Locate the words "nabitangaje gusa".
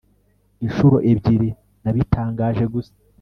1.83-2.93